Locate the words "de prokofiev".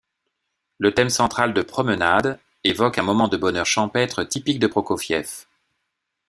4.57-5.45